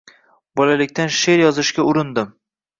Bolalikdan 0.61 1.13
she’r 1.19 1.45
yozishga 1.45 1.89
urindim. 1.93 2.37